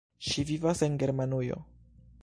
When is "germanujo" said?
1.05-1.63